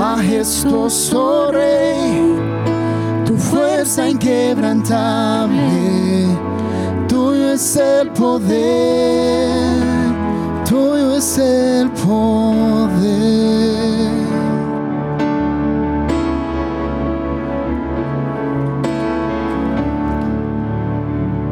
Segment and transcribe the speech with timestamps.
[0.00, 2.34] majestuoso Rey,
[3.26, 6.24] tu fuerza inquebrantable,
[7.06, 9.82] tuyo es el poder,
[10.66, 12.88] tuyo es el poder.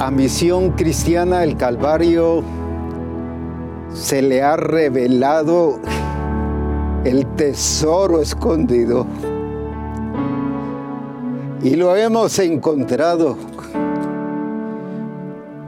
[0.01, 2.43] A Misión Cristiana el Calvario
[3.93, 5.81] se le ha revelado
[7.05, 9.07] el tesoro escondido.
[11.63, 13.37] Y lo hemos encontrado.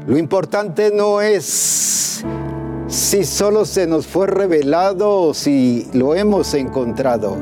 [0.07, 2.25] Lo importante no es
[2.87, 7.37] si solo se nos fue revelado o si lo hemos encontrado.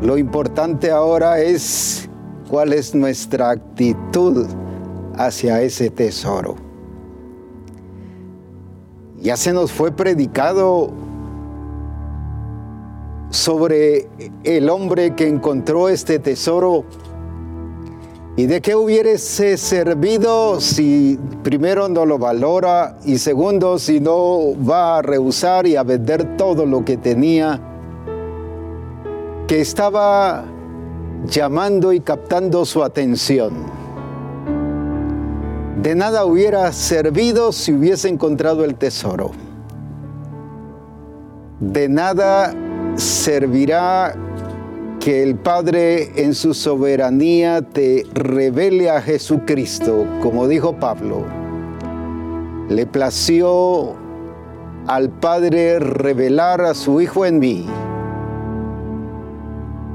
[0.00, 2.08] Lo importante ahora es
[2.50, 4.46] cuál es nuestra actitud
[5.16, 6.56] hacia ese tesoro.
[9.20, 10.92] Ya se nos fue predicado
[13.34, 14.06] sobre
[14.44, 16.84] el hombre que encontró este tesoro
[18.36, 24.98] y de qué hubiese servido si primero no lo valora y segundo si no va
[24.98, 27.60] a rehusar y a vender todo lo que tenía,
[29.48, 30.44] que estaba
[31.26, 33.52] llamando y captando su atención.
[35.82, 39.32] De nada hubiera servido si hubiese encontrado el tesoro.
[41.58, 42.54] De nada
[42.96, 44.14] servirá
[45.00, 51.24] que el Padre en su soberanía te revele a Jesucristo, como dijo Pablo.
[52.68, 53.96] Le plació
[54.86, 57.66] al Padre revelar a su Hijo en mí.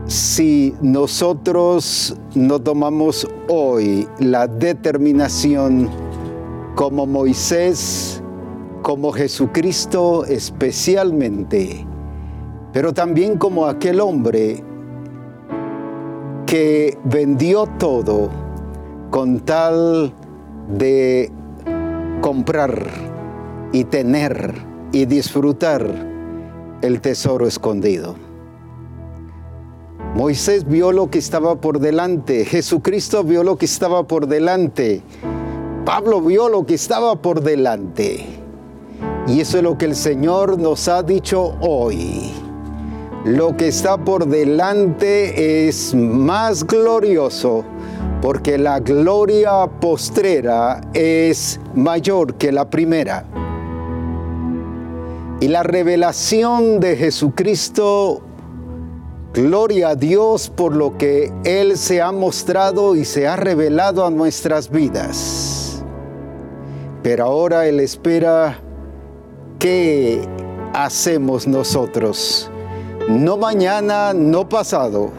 [0.06, 5.90] Si nosotros no tomamos hoy la determinación
[6.76, 8.22] como Moisés,
[8.82, 11.86] como Jesucristo especialmente,
[12.74, 14.64] pero también como aquel hombre
[16.46, 18.30] que vendió todo
[19.10, 20.14] con tal
[20.68, 21.32] de
[22.22, 22.88] comprar
[23.72, 24.56] y tener
[24.92, 25.88] y disfrutar
[26.82, 28.16] el tesoro escondido.
[30.16, 35.04] Moisés vio lo que estaba por delante, Jesucristo vio lo que estaba por delante,
[35.86, 38.26] Pablo vio lo que estaba por delante.
[39.28, 42.32] Y eso es lo que el Señor nos ha dicho hoy.
[43.26, 47.66] Lo que está por delante es más glorioso
[48.22, 53.26] porque la gloria postrera es mayor que la primera.
[55.42, 58.22] Y la revelación de Jesucristo,
[59.34, 64.12] gloria a Dios por lo que Él se ha mostrado y se ha revelado a
[64.12, 65.84] nuestras vidas.
[67.04, 68.62] Pero ahora Él espera
[69.60, 70.22] qué
[70.74, 72.50] hacemos nosotros
[73.10, 75.10] no mañana, no pasado,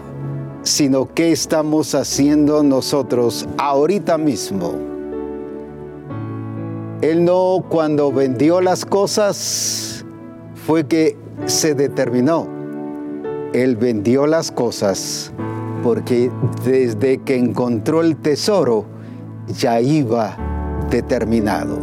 [0.63, 4.75] sino qué estamos haciendo nosotros ahorita mismo.
[7.03, 10.05] Él no cuando vendió las cosas
[10.55, 12.47] fue que se determinó.
[13.53, 15.33] Él vendió las cosas
[15.83, 16.31] porque
[16.65, 18.85] desde que encontró el tesoro
[19.59, 20.37] ya iba
[20.91, 21.77] determinado.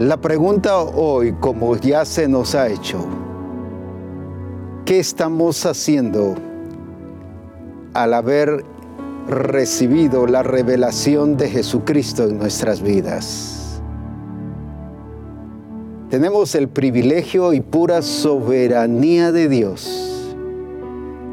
[0.00, 3.06] La pregunta hoy, como ya se nos ha hecho,
[4.90, 6.34] ¿Qué estamos haciendo
[7.94, 8.64] al haber
[9.28, 13.80] recibido la revelación de Jesucristo en nuestras vidas?
[16.08, 20.34] Tenemos el privilegio y pura soberanía de Dios,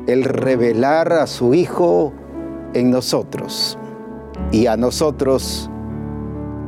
[0.06, 2.14] el revelar a su Hijo
[2.76, 3.76] en nosotros
[4.52, 5.68] y a nosotros.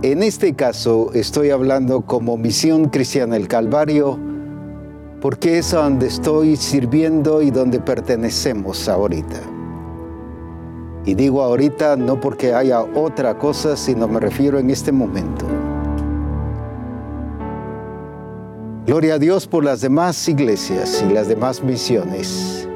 [0.02, 4.29] En este caso estoy hablando como Misión Cristiana el Calvario,
[5.22, 9.40] porque es donde estoy sirviendo y donde pertenecemos ahorita.
[11.06, 15.46] Y digo ahorita no porque haya otra cosa, sino me refiero en este momento.
[18.86, 22.68] Gloria a Dios por las demás iglesias y las demás misiones.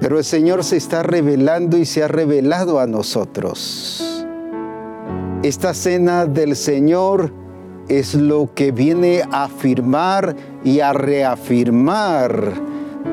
[0.00, 4.24] Pero el Señor se está revelando y se ha revelado a nosotros.
[5.42, 7.39] Esta cena del Señor
[7.90, 12.52] es lo que viene a afirmar y a reafirmar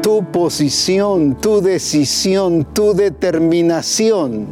[0.03, 4.45] tu posición, tu decisión, tu determinación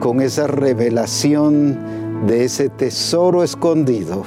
[0.00, 4.24] con esa revelación de ese tesoro escondido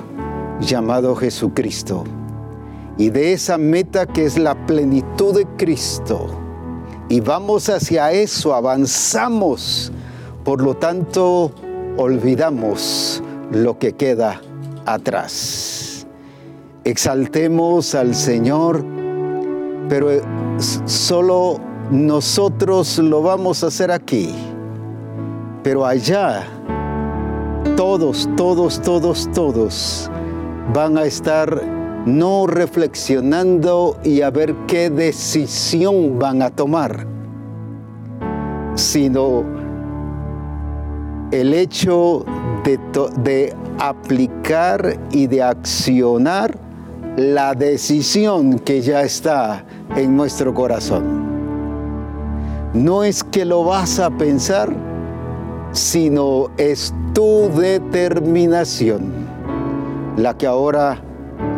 [0.62, 2.06] llamado Jesucristo
[2.98, 6.28] y de esa meta que es la plenitud de Cristo.
[7.10, 9.92] Y vamos hacia eso, avanzamos.
[10.46, 11.52] Por lo tanto,
[11.98, 13.22] olvidamos
[13.52, 14.40] lo que queda
[14.86, 16.08] atrás.
[16.84, 18.96] Exaltemos al Señor
[19.90, 20.22] pero eh,
[20.86, 21.60] solo
[21.92, 24.34] nosotros lo vamos a hacer aquí.
[25.64, 26.44] Pero allá,
[27.76, 30.10] todos, todos, todos, todos
[30.74, 31.64] van a estar
[32.06, 37.08] no reflexionando y a ver qué decisión van a tomar,
[38.76, 39.44] sino
[41.32, 42.26] el hecho
[42.64, 46.58] de, aplicar y de accionar
[47.18, 51.26] la decisión que ya está en nuestro corazón.
[52.74, 54.74] No es que lo vas a pensar,
[55.72, 59.26] sino es tu determinación
[60.18, 61.02] la que ahora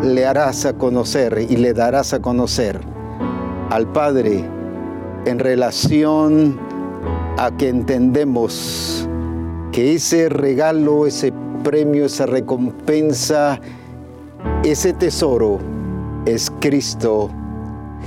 [0.03, 2.79] le harás a conocer y le darás a conocer
[3.69, 4.43] al Padre
[5.25, 6.59] en relación
[7.37, 9.06] a que entendemos
[9.77, 11.31] que ese regalo, ese
[11.63, 13.61] premio, esa recompensa,
[14.63, 15.59] ese tesoro
[16.25, 17.29] es Cristo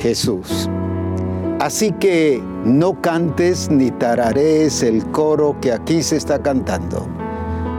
[0.01, 0.69] Jesús.
[1.61, 7.07] Así que no cantes ni tararees el coro que aquí se está cantando.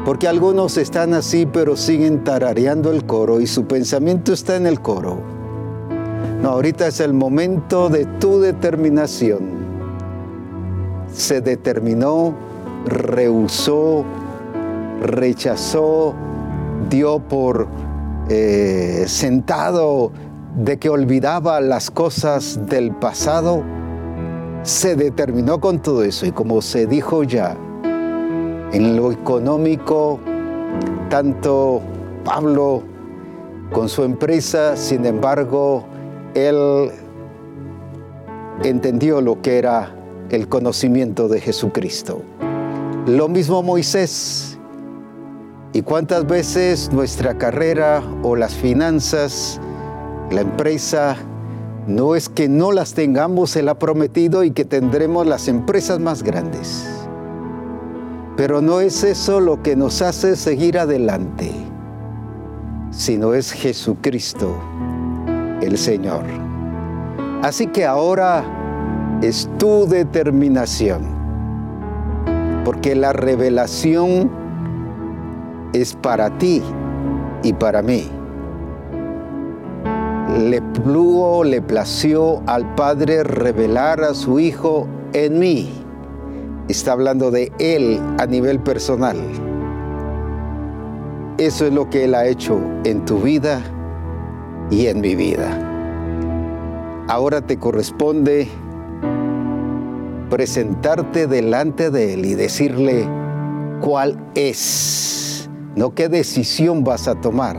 [0.06, 4.80] Porque algunos están así pero siguen tarareando el coro y su pensamiento está en el
[4.80, 5.18] coro.
[6.42, 9.50] No, ahorita es el momento de tu determinación.
[11.12, 12.51] Se determinó,
[12.86, 14.06] rehusó,
[15.02, 16.14] rechazó,
[16.90, 17.68] dio por
[18.30, 20.12] eh, sentado
[20.56, 23.64] de que olvidaba las cosas del pasado,
[24.64, 27.58] se determinó con todo eso y como se dijo ya,
[28.74, 30.20] en lo económico,
[31.10, 31.82] tanto
[32.24, 32.84] Pablo
[33.72, 35.86] con su empresa, sin embargo,
[36.36, 36.92] él
[38.64, 39.96] entendió lo que era
[40.30, 42.22] el conocimiento de Jesucristo.
[43.08, 44.60] Lo mismo Moisés.
[45.74, 49.60] ¿Y cuántas veces nuestra carrera o las finanzas,
[50.30, 51.16] la empresa,
[51.88, 56.22] no es que no las tengamos, Él ha prometido y que tendremos las empresas más
[56.22, 56.86] grandes?
[58.38, 61.52] Pero no es eso lo que nos hace seguir adelante,
[62.92, 64.56] sino es Jesucristo,
[65.62, 66.26] el Señor.
[67.42, 68.44] Así que ahora
[69.24, 71.21] es tu determinación,
[72.64, 74.30] porque la revelación
[75.74, 76.62] es para ti
[77.44, 78.10] y para mí.
[80.40, 85.82] Le plugo, le plació al Padre revelar a su Hijo en mí
[86.72, 89.18] está hablando de Él a nivel personal.
[91.38, 93.62] Eso es lo que Él ha hecho en tu vida
[94.70, 95.68] y en mi vida.
[97.08, 98.48] Ahora te corresponde
[100.32, 103.06] presentarte delante de Él y decirle
[103.82, 107.58] cuál es, no qué decisión vas a tomar,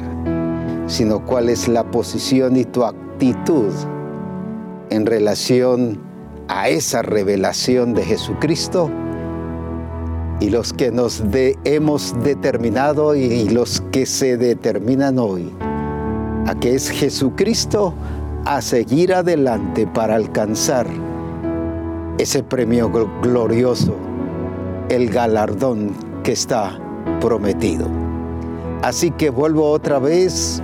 [0.86, 3.70] sino cuál es la posición y tu actitud
[4.88, 6.00] en relación
[6.48, 8.90] a esa revelación de Jesucristo
[10.40, 11.22] y los que nos
[11.64, 15.52] hemos determinado y los que se determinan hoy
[16.46, 17.92] a que es Jesucristo
[18.46, 20.86] a seguir adelante para alcanzar
[22.18, 22.90] ese premio
[23.22, 23.94] glorioso,
[24.88, 25.92] el galardón
[26.22, 26.78] que está
[27.20, 27.86] prometido.
[28.82, 30.62] Así que vuelvo otra vez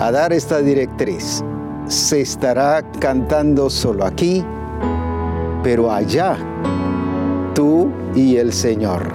[0.00, 1.42] a dar esta directriz.
[1.86, 4.44] Se estará cantando solo aquí,
[5.62, 6.36] pero allá
[7.54, 9.12] tú y el Señor.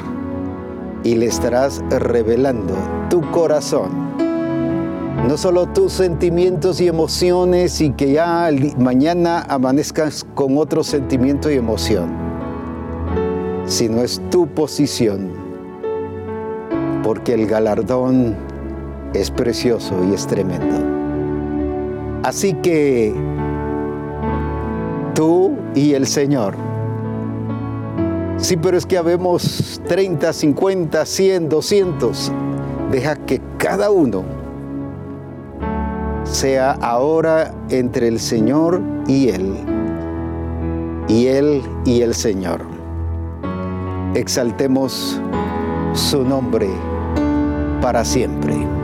[1.04, 2.76] Y le estarás revelando
[3.10, 4.13] tu corazón.
[5.28, 11.56] No solo tus sentimientos y emociones y que ya mañana amanezcas con otro sentimiento y
[11.56, 12.12] emoción,
[13.66, 15.32] sino es tu posición.
[17.04, 18.36] Porque el galardón
[19.14, 20.76] es precioso y es tremendo.
[22.24, 23.14] Así que
[25.14, 26.56] tú y el Señor
[28.44, 32.32] Sí, pero es que habemos 30, 50, 100, 200.
[32.92, 34.43] Deja que cada uno
[36.34, 39.54] sea ahora entre el Señor y Él.
[41.08, 42.62] Y Él y el Señor.
[44.16, 45.22] Exaltemos
[45.94, 46.70] su nombre
[47.82, 48.83] para siempre.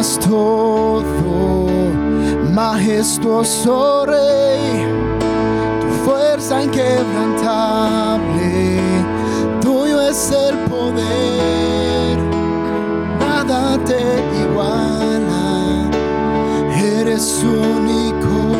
[0.00, 1.66] Dominas todo,
[2.54, 4.86] majestuoso Rey,
[5.80, 8.80] tu fuerza inquebrantable,
[9.60, 12.18] tuyo es el poder,
[13.18, 14.00] nada te
[14.42, 15.90] iguala,
[16.82, 18.56] eres único.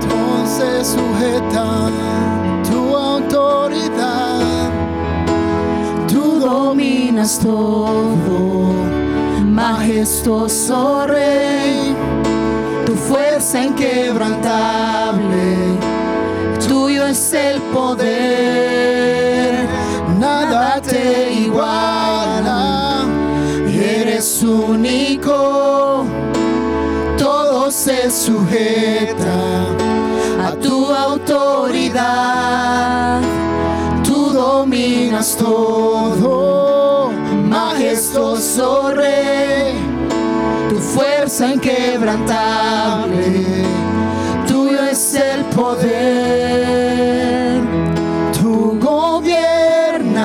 [0.00, 1.90] Entonces sujeta
[7.36, 8.72] todo,
[9.44, 11.94] majestuoso Rey,
[12.86, 15.76] tu fuerza inquebrantable,
[16.66, 19.68] tuyo es el poder,
[20.18, 23.04] nada te iguala,
[23.66, 26.06] eres único,
[27.18, 29.66] todo se sujeta
[30.46, 32.00] a tu autoridad,
[34.02, 35.97] tú dominas todo,
[40.68, 43.62] tu fuerza inquebrantable,
[44.48, 47.60] tuyo es el poder,
[48.32, 50.18] tú gobiernas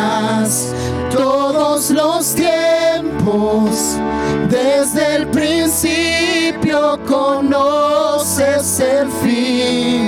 [1.12, 4.00] todos los tiempos,
[4.50, 10.03] desde el principio conoces el fin,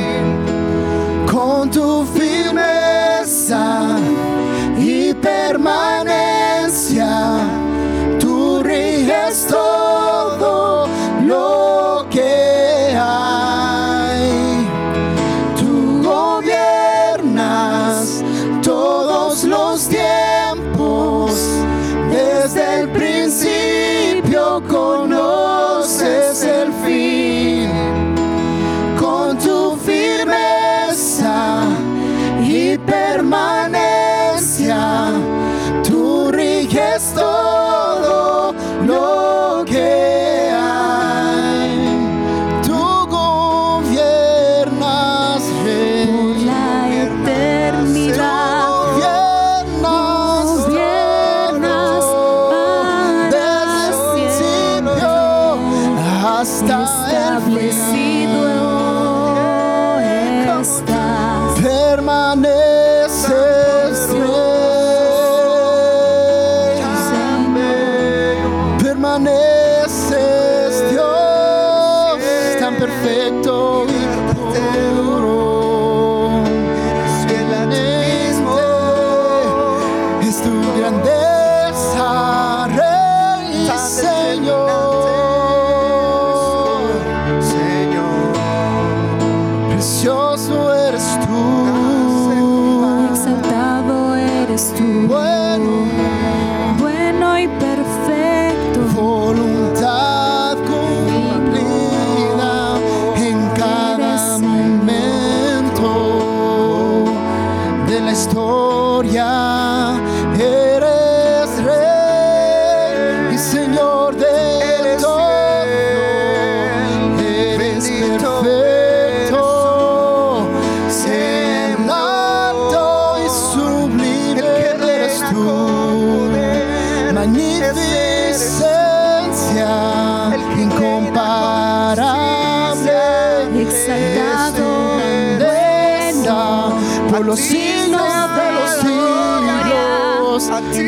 [133.88, 136.70] Exaltado, grandeza,
[137.12, 139.42] por los siglos de los siglos.
[139.46, 139.86] gloria.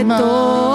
[0.08, 0.65] sobre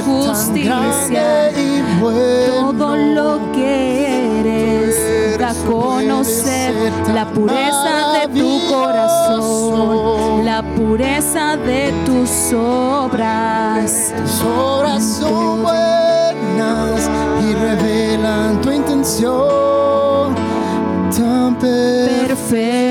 [0.00, 1.50] ser justicia.
[1.52, 2.72] y bueno.
[2.78, 6.74] Todo lo que eres da a conocer
[7.14, 14.12] la pureza de tu corazón, la pureza de tus obras.
[14.16, 17.10] Tus obras son buenas
[17.42, 20.34] y revelan tu intención
[21.16, 22.89] tan Perfectos.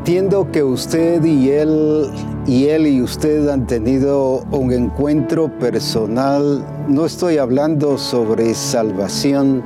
[0.00, 2.10] Entiendo que usted y él
[2.46, 6.64] y él y usted han tenido un encuentro personal.
[6.88, 9.62] No estoy hablando sobre salvación,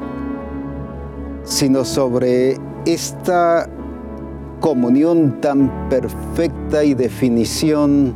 [1.44, 3.70] sino sobre esta
[4.58, 8.12] comunión tan perfecta y definición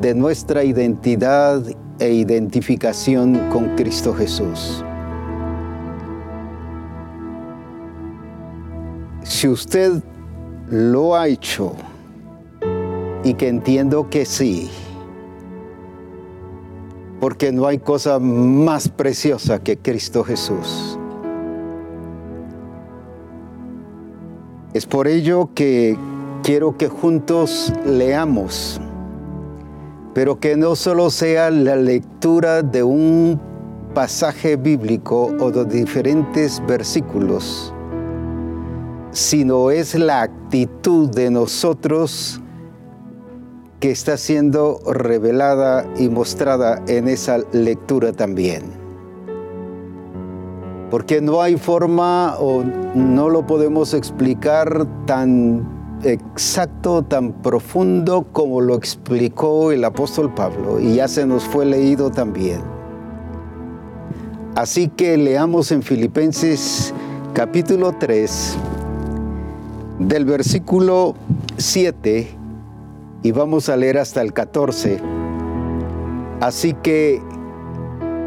[0.00, 1.62] de nuestra identidad
[1.98, 4.82] e identificación con Cristo Jesús.
[9.24, 10.02] Si usted
[10.70, 11.72] lo ha hecho,
[13.24, 14.70] y que entiendo que sí,
[17.20, 20.98] porque no hay cosa más preciosa que Cristo Jesús.
[24.74, 25.96] Es por ello que
[26.42, 28.80] quiero que juntos leamos,
[30.14, 33.40] pero que no solo sea la lectura de un
[33.94, 37.74] pasaje bíblico o de diferentes versículos,
[39.10, 42.40] sino es la actitud de nosotros
[43.80, 48.64] que está siendo revelada y mostrada en esa lectura también.
[50.90, 58.74] Porque no hay forma o no lo podemos explicar tan exacto, tan profundo como lo
[58.74, 62.60] explicó el apóstol Pablo y ya se nos fue leído también.
[64.54, 66.92] Así que leamos en Filipenses
[67.32, 68.56] capítulo 3
[69.98, 71.14] del versículo
[71.56, 72.28] 7
[73.22, 75.00] y vamos a leer hasta el 14.
[76.40, 77.20] Así que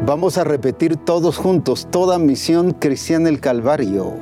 [0.04, 4.12] vamos a repetir todos juntos toda misión cristiana el Calvario,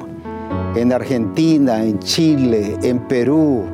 [0.76, 3.64] en Argentina, en Chile, en Perú,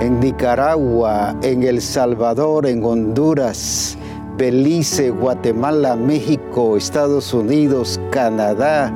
[0.00, 3.96] en Nicaragua, en El Salvador, en Honduras,
[4.36, 8.92] Belice, Guatemala, México, Estados Unidos, Canadá,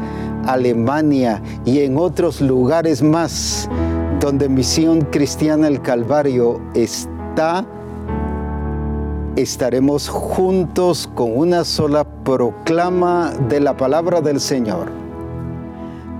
[0.46, 3.68] Alemania y en otros lugares más
[4.20, 7.64] donde Misión Cristiana el Calvario está,
[9.36, 14.90] estaremos juntos con una sola proclama de la palabra del Señor.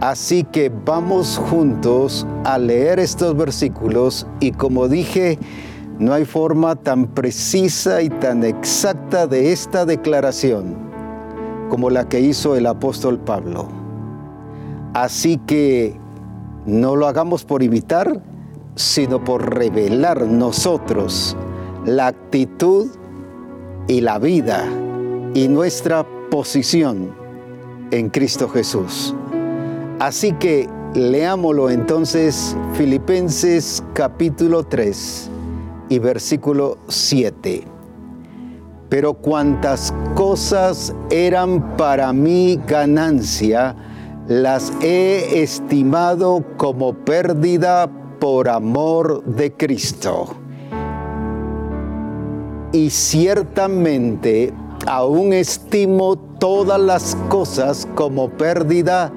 [0.01, 5.39] Así que vamos juntos a leer estos versículos y como dije,
[5.99, 10.77] no hay forma tan precisa y tan exacta de esta declaración
[11.71, 13.69] como la que hizo el apóstol Pablo.
[14.93, 15.99] Así que
[16.67, 18.21] no lo hagamos por imitar,
[18.75, 21.37] sino por revelar nosotros
[21.85, 22.89] la actitud
[23.89, 24.65] y la vida
[25.35, 27.13] y nuestra posición
[27.93, 29.15] en Cristo Jesús.
[30.01, 35.31] Así que leámoslo entonces Filipenses capítulo 3
[35.89, 37.65] y versículo 7.
[38.89, 43.75] pero cuantas cosas eran para mí ganancia,
[44.29, 50.27] las he estimado como pérdida por amor de Cristo.
[52.73, 54.53] Y ciertamente
[54.87, 59.13] aún estimo todas las cosas como pérdida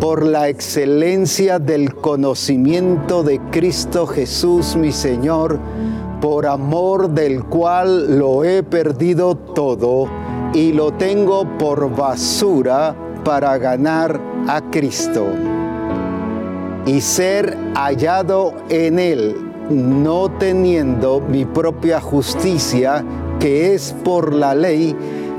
[0.00, 5.58] por la excelencia del conocimiento de Cristo Jesús mi Señor,
[6.20, 10.06] por amor del cual lo he perdido todo
[10.52, 15.26] y lo tengo por basura para ganar a Cristo
[16.86, 19.34] y ser hallado en Él,
[19.70, 23.04] no teniendo mi propia justicia,
[23.40, 24.94] que es por la ley,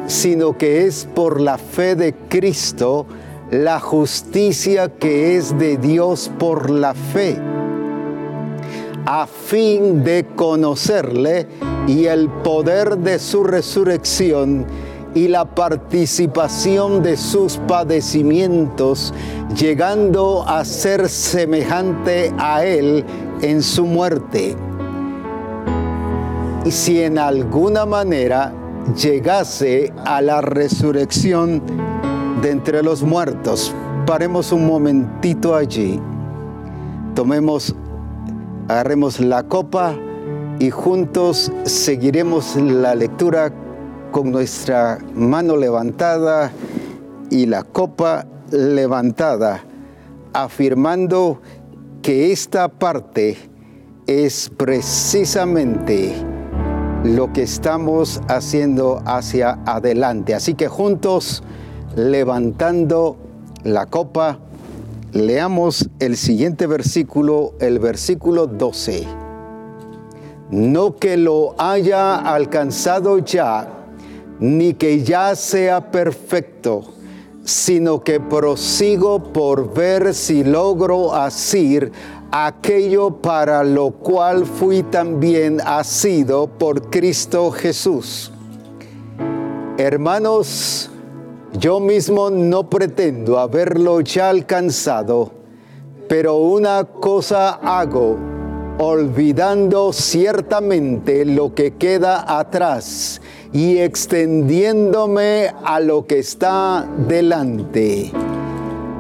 [0.07, 3.05] sino que es por la fe de Cristo,
[3.51, 7.39] la justicia que es de Dios por la fe
[9.05, 11.47] a fin de conocerle
[11.87, 14.65] y el poder de su resurrección
[15.15, 19.13] y la participación de sus padecimientos,
[19.55, 23.03] llegando a ser semejante a Él
[23.41, 24.55] en su muerte.
[26.65, 28.53] Y si en alguna manera
[28.95, 31.63] llegase a la resurrección
[32.41, 33.73] de entre los muertos,
[34.05, 35.99] paremos un momentito allí,
[37.15, 37.73] tomemos
[38.67, 39.95] agarremos la copa
[40.59, 43.53] y juntos seguiremos la lectura
[44.15, 46.49] con nuestra mano levantada
[47.29, 49.65] y la copa levantada,
[50.31, 51.41] afirmando
[52.01, 53.35] que esta parte
[54.07, 56.13] es precisamente
[57.03, 60.33] lo que estamos haciendo hacia adelante.
[60.33, 61.43] Así que juntos,
[61.97, 63.17] levantando
[63.65, 64.39] la copa,
[65.11, 69.07] Leamos el siguiente versículo, el versículo 12.
[70.51, 73.74] No que lo haya alcanzado ya,
[74.39, 76.83] ni que ya sea perfecto,
[77.43, 81.91] sino que prosigo por ver si logro asir
[82.31, 88.31] aquello para lo cual fui también asido por Cristo Jesús.
[89.77, 90.89] Hermanos,
[91.59, 95.31] yo mismo no pretendo haberlo ya alcanzado,
[96.09, 98.17] pero una cosa hago,
[98.79, 103.21] olvidando ciertamente lo que queda atrás
[103.55, 108.11] y extendiéndome a lo que está delante.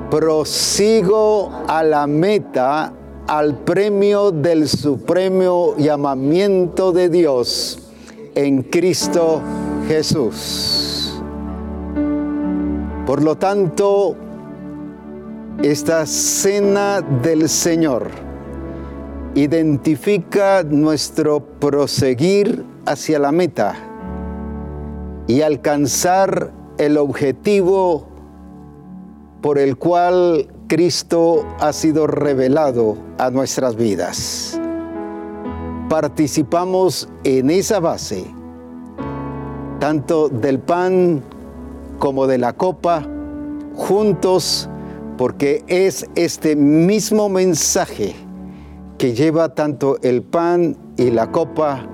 [0.09, 2.93] Prosigo a la meta,
[3.27, 7.79] al premio del supremo llamamiento de Dios
[8.33, 9.41] en Cristo
[9.89, 11.21] Jesús.
[13.05, 14.15] Por lo tanto,
[15.63, 18.07] esta cena del Señor
[19.33, 23.84] identifica nuestro proseguir hacia la meta
[25.27, 28.07] y alcanzar el objetivo
[29.41, 34.59] por el cual Cristo ha sido revelado a nuestras vidas.
[35.89, 38.25] Participamos en esa base,
[39.79, 41.21] tanto del pan
[41.99, 43.07] como de la copa
[43.75, 44.69] juntos
[45.17, 48.15] porque es este mismo mensaje
[48.97, 51.85] que lleva tanto el pan y la copa,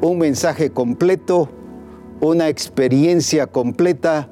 [0.00, 1.48] un mensaje completo,
[2.24, 4.30] una experiencia completa,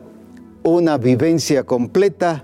[0.63, 2.43] una vivencia completa.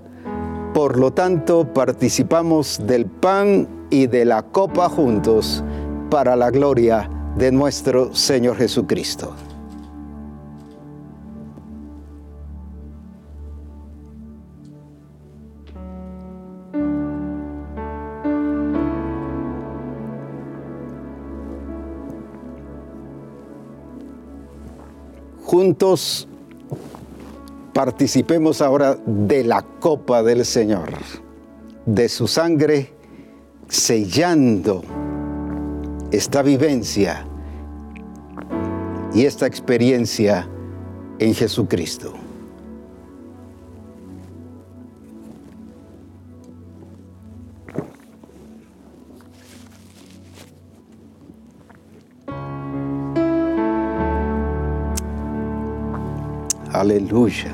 [0.75, 5.63] Por lo tanto, participamos del pan y de la copa juntos
[6.11, 9.33] para la gloria de nuestro Señor Jesucristo.
[25.59, 26.25] Juntos
[27.73, 30.87] participemos ahora de la copa del Señor,
[31.85, 32.93] de su sangre,
[33.67, 34.81] sellando
[36.13, 37.27] esta vivencia
[39.13, 40.47] y esta experiencia
[41.19, 42.13] en Jesucristo.
[56.79, 57.51] Aleluya.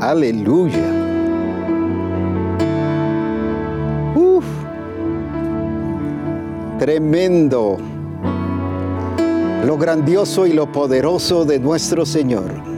[0.00, 0.88] Aleluya.
[4.14, 4.46] Uf.
[6.78, 7.76] Tremendo.
[9.66, 12.69] Lo grandioso y lo poderoso de nuestro Señor.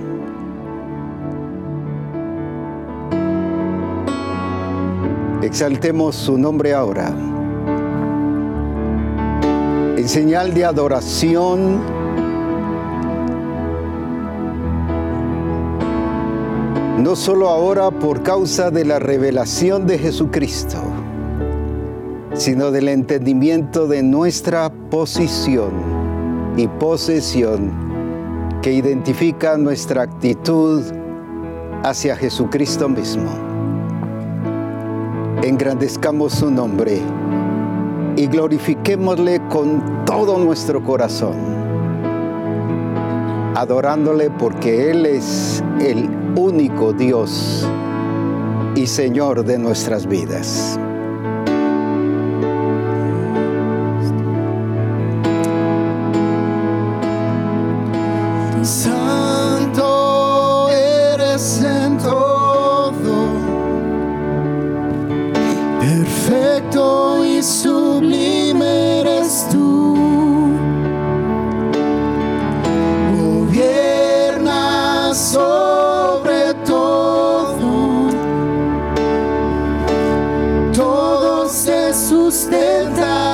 [5.52, 7.14] Exaltemos su nombre ahora.
[9.98, 11.78] En señal de adoración,
[16.96, 20.78] no solo ahora por causa de la revelación de Jesucristo,
[22.32, 25.72] sino del entendimiento de nuestra posición
[26.56, 27.72] y posesión
[28.62, 30.82] que identifica nuestra actitud
[31.82, 33.51] hacia Jesucristo mismo
[35.42, 37.00] engrandezcamos su nombre
[38.16, 41.34] y glorifiquémosle con todo nuestro corazón,
[43.56, 47.66] adorándole porque Él es el único Dios
[48.76, 50.78] y Señor de nuestras vidas.
[82.32, 83.31] sustentar.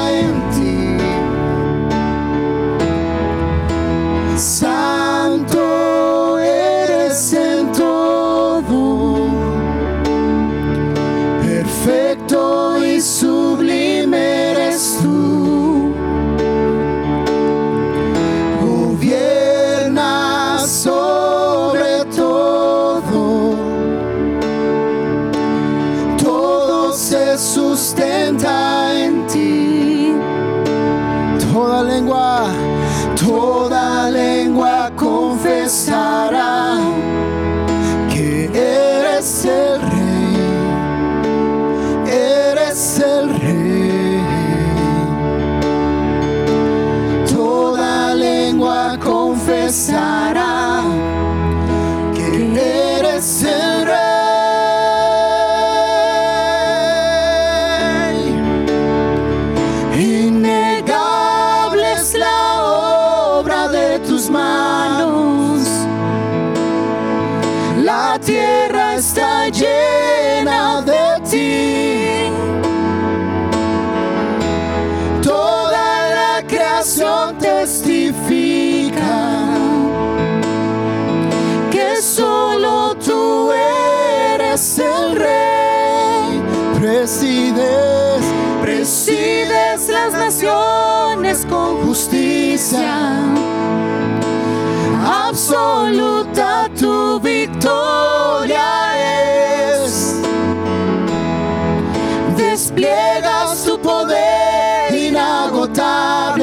[102.59, 106.43] despliega su poder inagotable,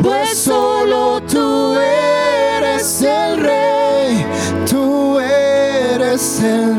[0.00, 4.24] pues solo tú eres el rey,
[4.70, 6.71] tú eres el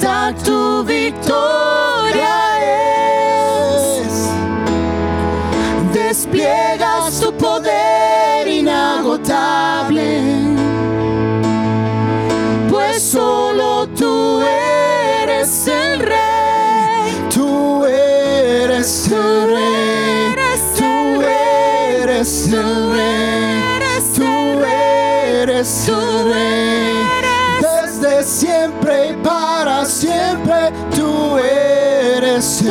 [0.00, 1.12] dazu wie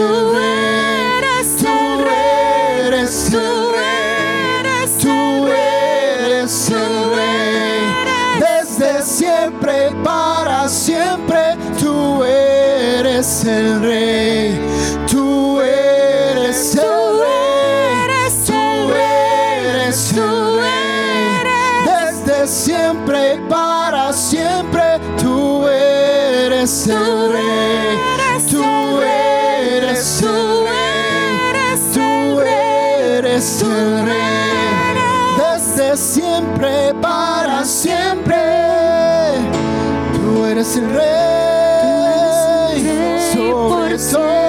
[0.02, 1.68] Tú eres, tú
[2.10, 3.40] eres, tú
[3.78, 7.84] eres, tú eres el rey.
[8.40, 14.71] desde siempre, para siempre tú eres el rey.
[36.32, 38.38] siempre, para siempre.
[40.16, 42.32] Tú eres el rey,
[43.34, 44.41] sobre todo.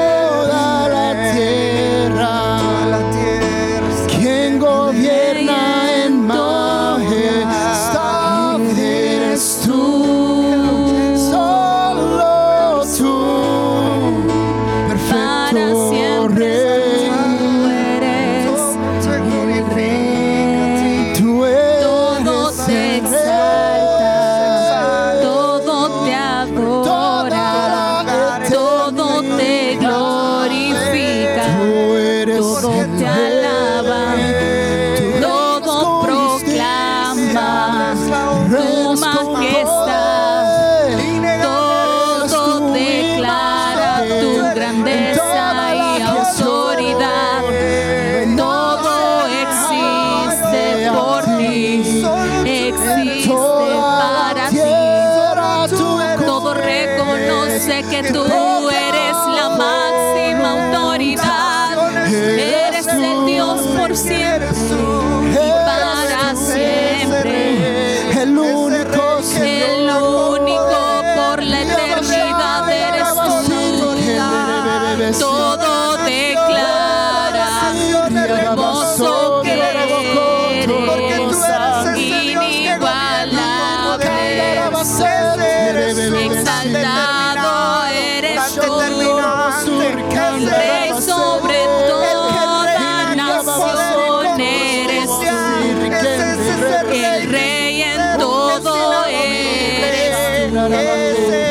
[100.70, 101.41] Ese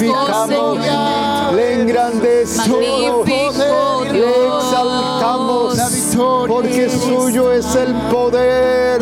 [0.00, 0.78] glorificamos,
[1.54, 3.26] le engrandecemos,
[4.12, 5.78] le exaltamos,
[6.48, 9.00] porque suyo es el poder,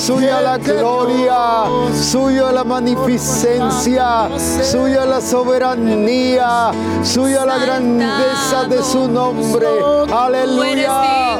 [0.00, 6.70] suya la gloria, suya la magnificencia, suya la soberanía,
[7.02, 9.66] suya la grandeza de su nombre.
[10.12, 11.38] Aleluya.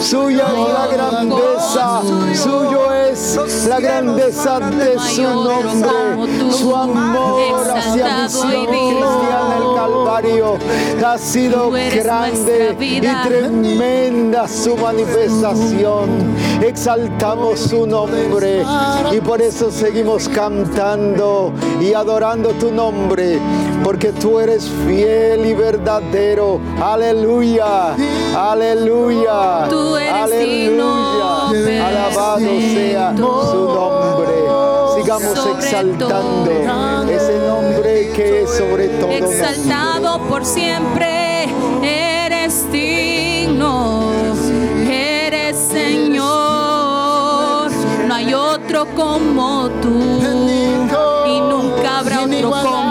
[0.00, 2.02] Suya es la grandeza,
[2.34, 2.97] suyo es
[3.68, 10.58] la grandeza de su nombre, su amor hacia misión cristiana el Calvario
[11.04, 16.08] ha sido grande y tremenda su manifestación.
[16.62, 18.64] Exaltamos su nombre
[19.12, 23.38] y por eso seguimos cantando y adorando tu nombre,
[23.84, 26.60] porque tú eres fiel y verdadero.
[26.82, 27.94] Aleluya,
[28.36, 31.18] aleluya, aleluya.
[31.86, 32.38] Alabado
[32.74, 33.14] sea
[33.50, 34.34] su nombre.
[34.96, 36.50] Sigamos exaltando
[37.10, 39.10] ese nombre que es sobre todo.
[39.10, 41.44] Exaltado por siempre,
[41.82, 44.10] eres digno,
[44.90, 46.28] eres Señor.
[48.06, 50.20] No hay otro como tú
[51.26, 52.87] y nunca habrá otro como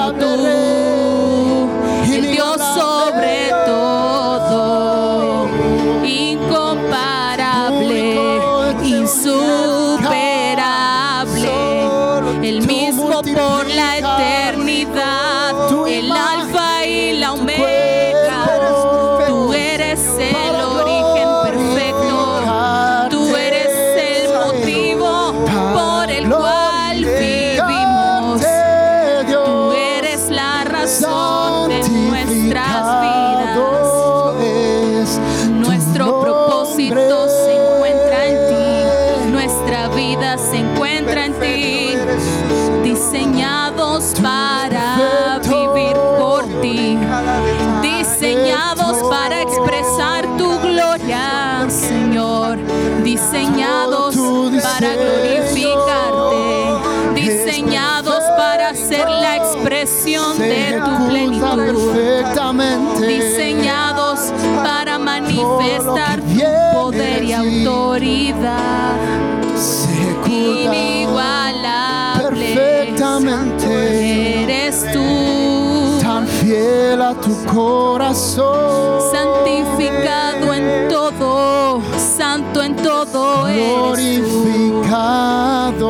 [77.46, 79.02] corazón.
[79.12, 81.82] Santificado en todo,
[82.18, 84.84] santo en todo eres tú.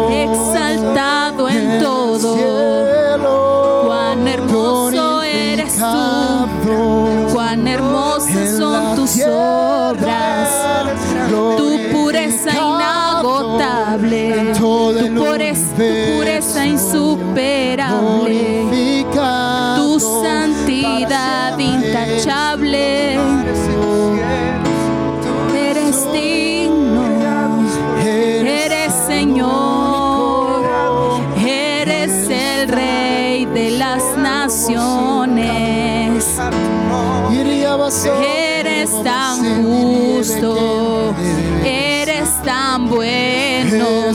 [0.10, 2.38] Exaltado en todo.
[3.86, 7.07] Cuán hermoso eres tú.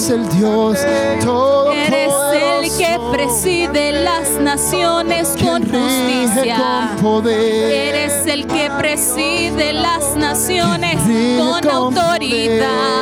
[0.02, 0.78] eres el Dios
[1.22, 6.96] todo Eres el que preside las naciones con justicia.
[7.26, 10.96] Eres el que preside las naciones
[11.38, 13.01] con autoridad.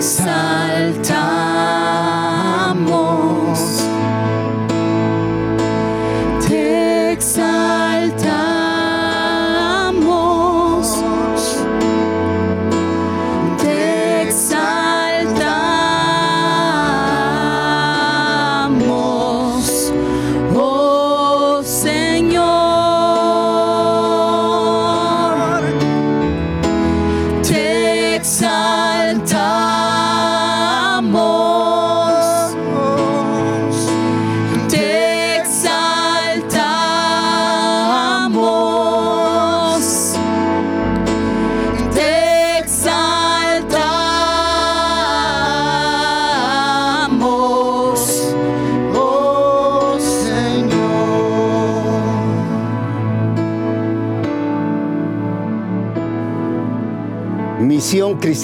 [0.00, 1.37] salta.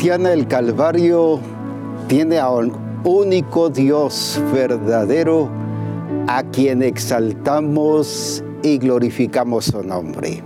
[0.05, 1.40] Del Calvario
[2.09, 2.74] tiene a un
[3.05, 5.48] único Dios verdadero
[6.26, 10.42] a quien exaltamos y glorificamos su nombre.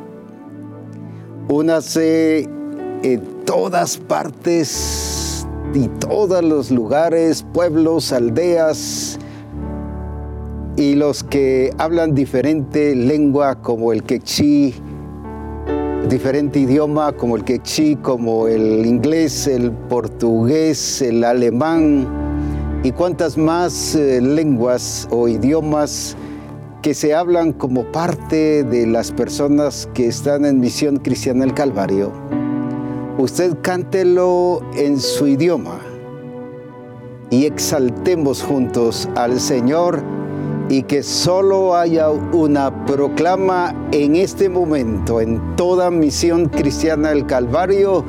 [1.48, 2.48] Únase
[3.02, 5.44] en todas partes
[5.74, 9.18] y todos los lugares, pueblos, aldeas
[10.76, 14.72] y los que hablan diferente lengua como el quechí,
[16.08, 22.08] diferente idioma como el quechí, como el inglés, el portugués, el alemán
[22.82, 26.16] y cuantas más eh, lenguas o idiomas
[26.80, 32.12] que se hablan como parte de las personas que están en Misión Cristiana del Calvario.
[33.18, 35.78] Usted cántelo en su idioma
[37.30, 40.02] y exaltemos juntos al Señor
[40.68, 48.04] y que solo haya una proclama en este momento, en toda misión cristiana del Calvario,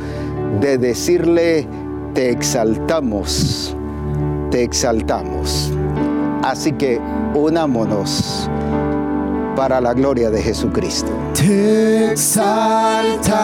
[0.59, 1.67] de decirle,
[2.13, 3.75] te exaltamos,
[4.51, 5.71] te exaltamos.
[6.43, 6.99] Así que
[7.33, 8.49] unámonos
[9.55, 11.11] para la gloria de Jesucristo.
[11.33, 13.39] Te exaltamos.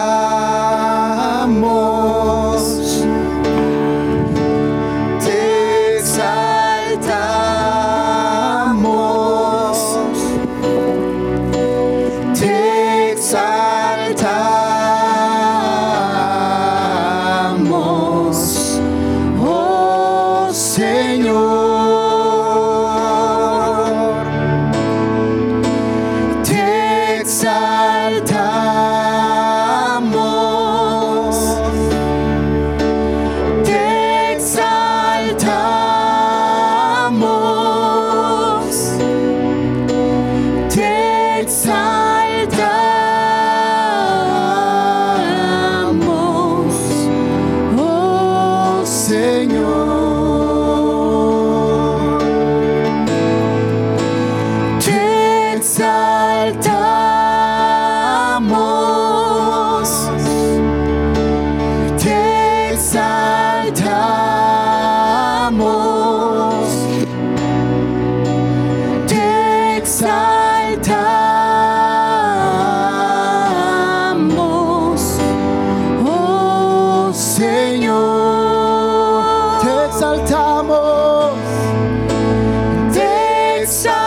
[83.82, 84.05] Te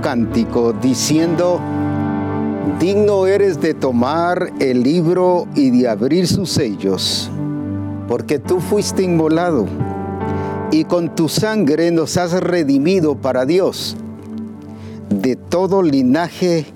[0.00, 1.60] cántico diciendo,
[2.78, 7.28] digno eres de tomar el libro y de abrir sus sellos,
[8.06, 9.66] porque tú fuiste inmolado
[10.70, 13.96] y con tu sangre nos has redimido para Dios
[15.10, 16.66] de todo linaje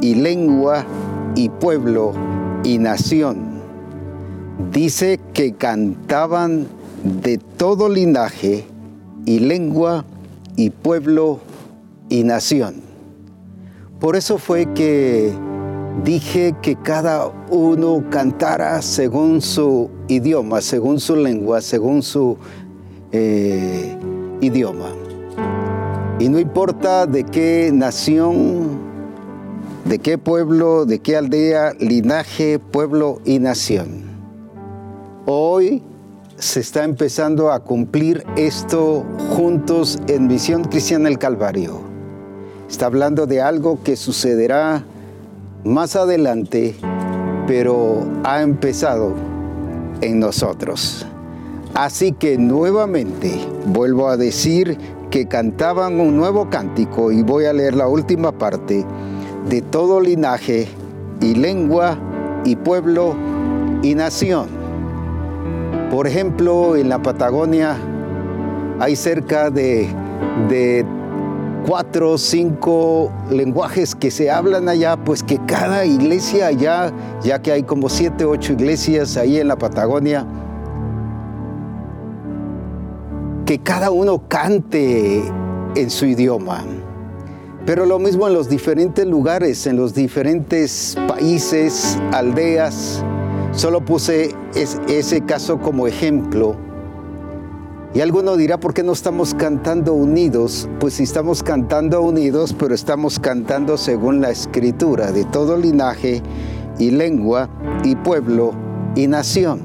[0.00, 0.86] y lengua
[1.34, 2.14] y pueblo
[2.64, 3.58] y nación.
[4.72, 6.66] Dice que cantaban
[7.04, 8.64] de todo linaje
[9.26, 10.06] y lengua
[10.56, 11.40] y pueblo
[12.08, 12.82] y nación.
[14.00, 15.32] Por eso fue que
[16.04, 22.36] dije que cada uno cantara según su idioma, según su lengua, según su
[23.12, 23.96] eh,
[24.40, 24.90] idioma.
[26.20, 28.78] Y no importa de qué nación,
[29.84, 34.02] de qué pueblo, de qué aldea, linaje, pueblo y nación.
[35.26, 35.82] Hoy
[36.36, 39.04] se está empezando a cumplir esto
[39.36, 41.87] juntos en Misión Cristiana del Calvario.
[42.68, 44.84] Está hablando de algo que sucederá
[45.64, 46.74] más adelante,
[47.46, 49.14] pero ha empezado
[50.02, 51.06] en nosotros.
[51.72, 54.76] Así que nuevamente vuelvo a decir
[55.10, 58.84] que cantaban un nuevo cántico y voy a leer la última parte
[59.48, 60.68] de todo linaje
[61.22, 61.98] y lengua
[62.44, 63.14] y pueblo
[63.82, 64.46] y nación.
[65.90, 67.78] Por ejemplo, en la Patagonia
[68.78, 69.88] hay cerca de
[71.68, 76.90] cuatro o cinco lenguajes que se hablan allá, pues que cada iglesia allá,
[77.22, 80.26] ya que hay como siete, ocho iglesias ahí en la Patagonia,
[83.44, 85.22] que cada uno cante
[85.76, 86.64] en su idioma.
[87.66, 93.04] Pero lo mismo en los diferentes lugares, en los diferentes países, aldeas.
[93.52, 96.67] Solo puse ese caso como ejemplo.
[97.94, 100.68] Y alguno dirá, ¿por qué no estamos cantando unidos?
[100.78, 106.22] Pues si estamos cantando unidos, pero estamos cantando según la escritura de todo linaje
[106.78, 107.48] y lengua
[107.84, 108.52] y pueblo
[108.94, 109.62] y nación.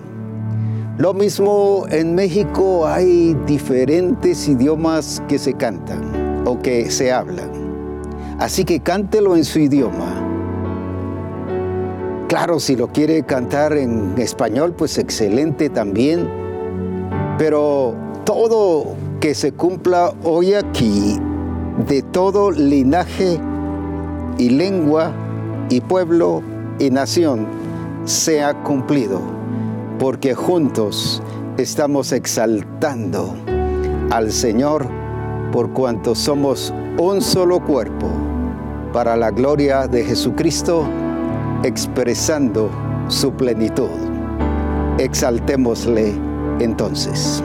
[0.97, 7.51] Lo mismo en México hay diferentes idiomas que se cantan o que se hablan.
[8.39, 10.29] Así que cántelo en su idioma.
[12.29, 16.29] Claro, si lo quiere cantar en español, pues excelente también.
[17.37, 21.19] Pero todo que se cumpla hoy aquí,
[21.87, 23.39] de todo linaje
[24.37, 25.11] y lengua
[25.69, 26.41] y pueblo
[26.79, 27.47] y nación,
[28.05, 29.19] sea cumplido,
[29.99, 31.21] porque juntos
[31.57, 33.35] estamos exaltando
[34.11, 34.87] al Señor
[35.51, 38.07] por cuanto somos un solo cuerpo
[38.91, 40.85] para la gloria de Jesucristo,
[41.63, 42.69] expresando
[43.07, 43.89] su plenitud.
[44.97, 46.13] Exaltémosle
[46.59, 47.43] entonces.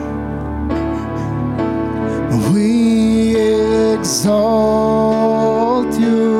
[2.51, 3.35] We
[3.93, 6.38] exalt you.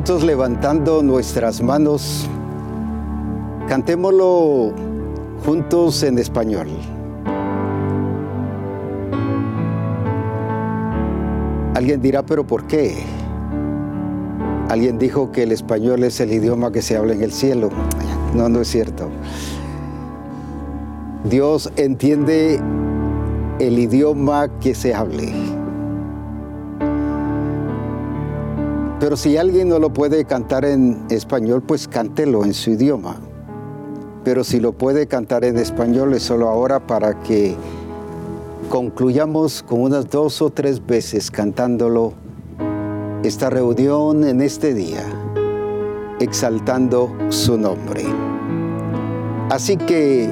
[0.00, 2.26] Juntos levantando nuestras manos,
[3.68, 4.72] cantémoslo
[5.44, 6.68] juntos en español.
[11.74, 12.96] Alguien dirá, pero ¿por qué?
[14.70, 17.68] Alguien dijo que el español es el idioma que se habla en el cielo.
[18.34, 19.10] No, no es cierto.
[21.24, 22.58] Dios entiende
[23.58, 25.59] el idioma que se hable.
[29.00, 33.16] Pero si alguien no lo puede cantar en español, pues cántelo en su idioma.
[34.24, 37.56] Pero si lo puede cantar en español, es solo ahora para que
[38.68, 42.12] concluyamos con unas dos o tres veces cantándolo
[43.22, 45.02] esta reunión en este día,
[46.20, 48.04] exaltando su nombre.
[49.48, 50.28] Así que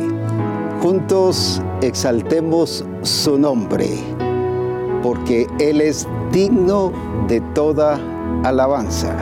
[0.82, 3.88] juntos exaltemos su nombre,
[5.02, 6.92] porque Él es digno
[7.28, 7.98] de toda
[8.44, 9.14] alabanza.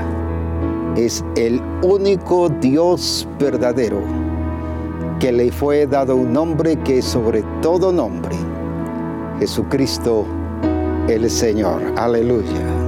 [0.97, 4.01] Es el único Dios verdadero,
[5.21, 8.37] que le fue dado un nombre que sobre todo nombre,
[9.39, 10.25] Jesucristo
[11.09, 11.83] el Señor.
[11.97, 12.87] Aleluya.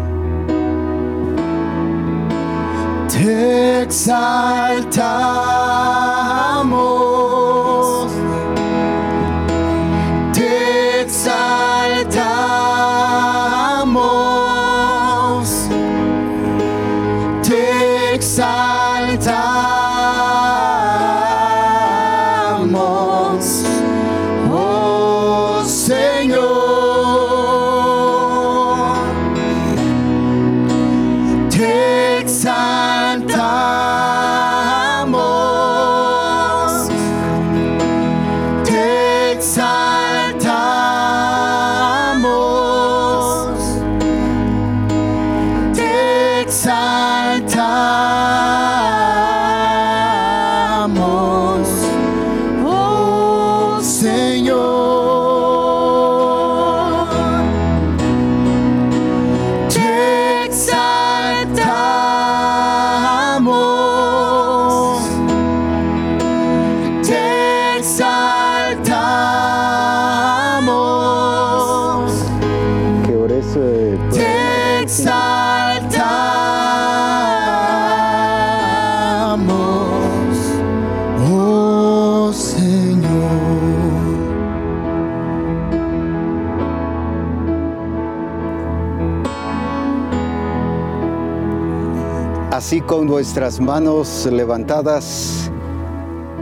[93.18, 95.50] Nuestras manos levantadas,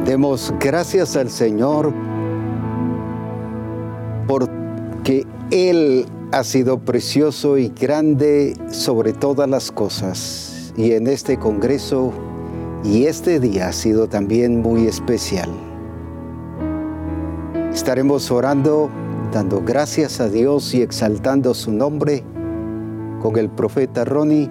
[0.04, 1.90] demos gracias al Señor
[4.28, 10.74] porque Él ha sido precioso y grande sobre todas las cosas.
[10.76, 12.12] Y en este Congreso
[12.84, 15.48] y este día ha sido también muy especial.
[17.72, 18.90] Estaremos orando,
[19.32, 22.22] dando gracias a Dios y exaltando su nombre
[23.22, 24.50] con el profeta Ronnie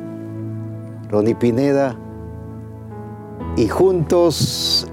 [1.08, 1.96] Ronnie Pineda,
[3.58, 4.86] y juntos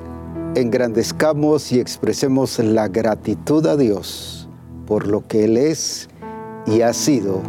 [0.54, 4.48] engrandezcamos y expresemos la gratitud a Dios
[4.86, 6.08] por lo que Él es
[6.66, 7.40] y ha sido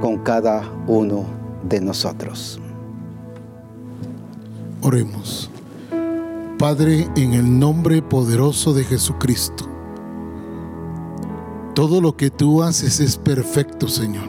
[0.00, 1.24] con cada uno
[1.68, 2.60] de nosotros.
[4.82, 5.50] Oremos.
[6.58, 9.64] Padre, en el nombre poderoso de Jesucristo,
[11.74, 14.28] todo lo que tú haces es perfecto, Señor.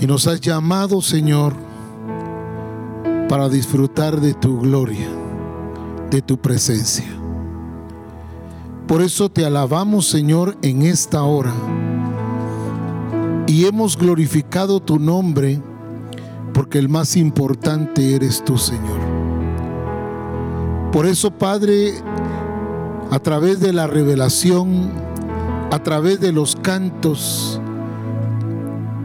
[0.00, 1.65] Y nos has llamado, Señor,
[3.28, 5.08] para disfrutar de tu gloria,
[6.10, 7.06] de tu presencia.
[8.86, 11.52] Por eso te alabamos, Señor, en esta hora.
[13.48, 15.60] Y hemos glorificado tu nombre
[16.52, 19.00] porque el más importante eres tú, Señor.
[20.92, 21.94] Por eso, Padre,
[23.10, 24.90] a través de la revelación,
[25.70, 27.60] a través de los cantos,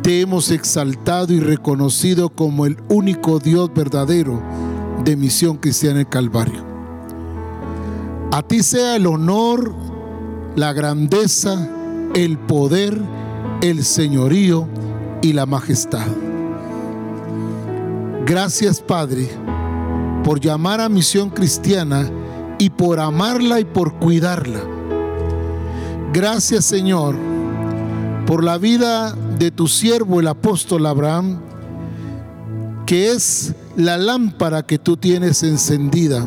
[0.02, 4.42] te hemos exaltado y reconocido como el único Dios verdadero
[5.04, 6.66] de Misión Cristiana en Calvario.
[8.32, 9.76] A ti sea el honor,
[10.56, 11.70] la grandeza,
[12.16, 13.00] el poder,
[13.62, 14.68] el señorío
[15.22, 16.08] y la majestad.
[18.26, 19.30] Gracias Padre
[20.24, 22.10] por llamar a Misión Cristiana
[22.58, 24.62] y por amarla y por cuidarla.
[26.14, 27.16] Gracias Señor
[28.32, 31.42] por la vida de tu siervo el apóstol Abraham,
[32.86, 36.26] que es la lámpara que tú tienes encendida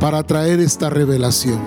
[0.00, 1.60] para traer esta revelación.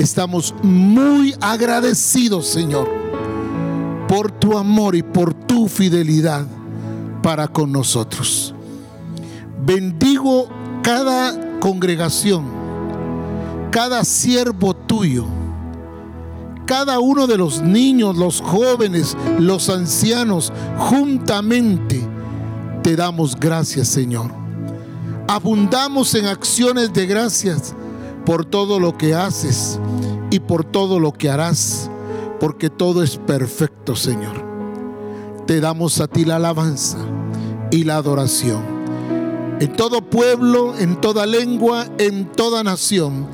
[0.00, 2.90] Estamos muy agradecidos, Señor,
[4.08, 6.44] por tu amor y por tu fidelidad
[7.22, 8.52] para con nosotros.
[9.64, 10.48] Bendigo
[10.82, 12.46] cada congregación,
[13.70, 15.41] cada siervo tuyo
[16.72, 22.00] cada uno de los niños, los jóvenes, los ancianos, juntamente
[22.82, 24.30] te damos gracias, Señor.
[25.28, 27.74] Abundamos en acciones de gracias
[28.24, 29.78] por todo lo que haces
[30.30, 31.90] y por todo lo que harás,
[32.40, 34.42] porque todo es perfecto, Señor.
[35.46, 36.96] Te damos a ti la alabanza
[37.70, 38.62] y la adoración.
[39.60, 43.26] En todo pueblo, en toda lengua, en toda nación,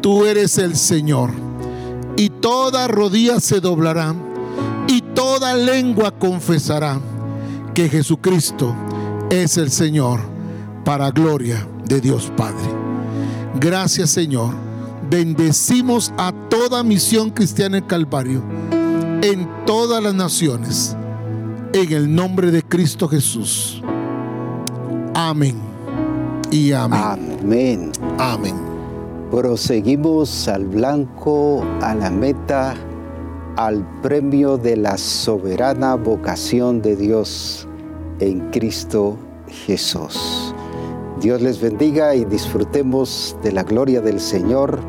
[0.00, 1.47] tú eres el Señor
[2.18, 4.12] y toda rodilla se doblará
[4.88, 7.00] y toda lengua confesará
[7.74, 8.74] que Jesucristo
[9.30, 10.18] es el Señor
[10.84, 12.68] para gloria de Dios Padre.
[13.60, 14.52] Gracias Señor.
[15.08, 18.42] Bendecimos a toda misión cristiana en Calvario,
[19.22, 20.96] en todas las naciones,
[21.72, 23.80] en el nombre de Cristo Jesús.
[25.14, 25.56] Amén.
[26.50, 27.00] Y amén.
[27.00, 27.92] Amén.
[28.18, 28.67] Amén.
[29.30, 32.74] Proseguimos al blanco, a la meta,
[33.56, 37.68] al premio de la soberana vocación de Dios
[38.20, 40.54] en Cristo Jesús.
[41.20, 44.80] Dios les bendiga y disfrutemos de la gloria del Señor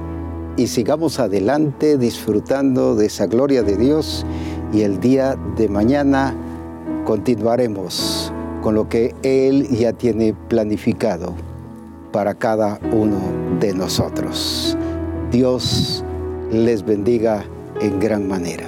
[0.56, 4.26] y sigamos adelante disfrutando de esa gloria de Dios
[4.72, 6.34] y el día de mañana
[7.04, 8.32] continuaremos
[8.62, 11.34] con lo que Él ya tiene planificado
[12.14, 14.78] para cada uno de nosotros.
[15.32, 16.04] Dios
[16.52, 17.46] les bendiga
[17.82, 18.68] en gran manera.